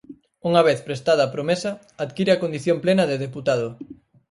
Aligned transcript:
Unha 0.49 0.65
vez 0.67 0.79
prestada 0.87 1.21
a 1.25 1.31
promesa, 1.35 1.71
adquire 2.05 2.31
a 2.33 2.41
condición 2.43 2.77
plena 2.83 3.03
de 3.09 3.21
deputado. 3.25 3.67